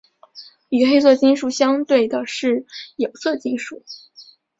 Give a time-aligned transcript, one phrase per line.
[0.69, 2.65] 与黑色金属相对的是
[2.95, 3.83] 有色金属。